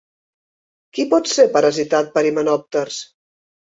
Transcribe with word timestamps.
Qui 0.99 1.03
pot 1.11 1.29
ser 1.33 1.45
parasitat 1.57 2.11
per 2.17 2.25
himenòpters? 2.31 2.99